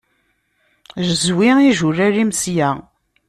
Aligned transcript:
Zwi 1.21 1.49
ijulal-im 1.69 2.31
sya! 2.41 2.69